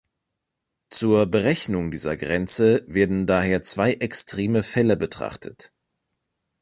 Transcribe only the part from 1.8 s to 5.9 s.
dieser Grenze werden daher zwei extreme Fälle betrachtet.